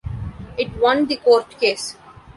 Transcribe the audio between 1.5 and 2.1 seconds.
case.